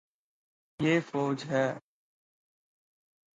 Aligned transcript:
یے 0.79 0.93
فوج 1.09 1.37
ہے 1.51 1.65